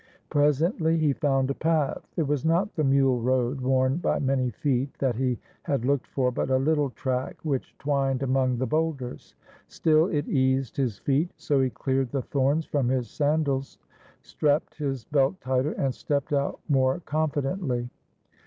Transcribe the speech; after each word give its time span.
Presently 0.31 0.97
he 0.97 1.13
found 1.13 1.51
a 1.51 1.53
path. 1.53 2.01
It 2.17 2.23
was 2.27 2.43
not 2.43 2.73
the 2.75 2.83
mule 2.83 3.21
road, 3.21 3.61
worn 3.61 3.97
by 3.97 4.17
many 4.17 4.49
feet, 4.49 4.91
that 4.97 5.15
he 5.15 5.37
had 5.61 5.85
looked 5.85 6.07
for, 6.07 6.31
but 6.31 6.49
a 6.49 6.57
little 6.57 6.89
track 6.89 7.37
which 7.43 7.77
twined 7.77 8.23
among 8.23 8.57
the 8.57 8.65
boulders. 8.65 9.35
Still 9.67 10.07
it 10.07 10.27
eased 10.27 10.75
his 10.75 10.97
feet, 10.97 11.29
so 11.37 11.61
he 11.61 11.69
cleared 11.69 12.09
the 12.09 12.23
thorns 12.23 12.65
from 12.65 12.89
his 12.89 13.11
sandals, 13.11 13.77
strapped 14.23 14.73
his 14.79 15.03
belt 15.03 15.39
tighter, 15.39 15.73
and 15.73 15.93
stepped 15.93 16.33
out 16.33 16.59
more 16.67 16.99
con 17.01 17.29
fidently. 17.29 17.87